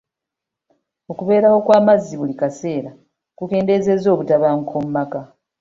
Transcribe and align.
Okubeerawo 1.11 1.57
kw'amazzi 1.65 2.13
buli 2.19 2.33
kaseera 2.41 2.91
kukendeezezza 3.37 4.07
obutabanguko 4.13 4.75
mu 4.83 4.89
maka. 4.97 5.21